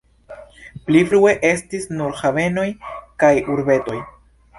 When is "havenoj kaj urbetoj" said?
2.21-3.99